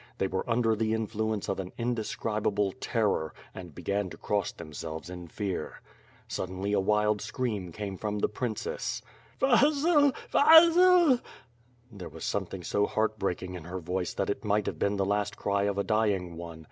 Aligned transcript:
They 0.17 0.25
were 0.25 0.49
under 0.49 0.75
the 0.75 0.95
influence 0.95 1.47
of 1.47 1.59
an 1.59 1.73
indescribable 1.77 2.71
terror, 2.79 3.35
and 3.53 3.75
began 3.75 4.09
to 4.09 4.17
cross 4.17 4.51
themselves 4.51 5.11
in 5.11 5.27
fear. 5.27 5.79
Suddenly, 6.27 6.73
a 6.73 6.79
wild 6.79 7.21
scream 7.21 7.71
came 7.71 7.97
from 7.97 8.17
the 8.17 8.27
princess. 8.27 9.03
"Vasil! 9.39 10.11
Vasil!" 10.31 11.19
There 11.91 12.09
was 12.09 12.23
something 12.25 12.63
so 12.63 12.87
heartbreaking 12.87 13.53
in 13.53 13.65
her 13.65 13.79
voice 13.79 14.15
that 14.15 14.31
it 14.31 14.43
might 14.43 14.65
have 14.65 14.79
been 14.79 14.97
the 14.97 15.05
last 15.05 15.37
cry 15.37 15.65
of 15.65 15.77
a 15.77 15.83
dying 15.83 16.35
one. 16.35 16.59